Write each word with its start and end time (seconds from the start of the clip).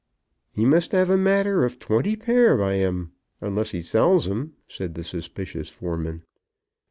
"He 0.51 0.65
must 0.65 0.95
'ave 0.95 1.13
a 1.13 1.15
matter 1.15 1.63
of 1.63 1.77
twenty 1.77 2.15
pair 2.15 2.57
by 2.57 2.77
him, 2.77 3.11
unless 3.39 3.69
he 3.69 3.83
sells 3.83 4.27
'em," 4.27 4.53
said 4.67 4.95
the 4.95 5.03
suspicious 5.03 5.69
foreman. 5.69 6.23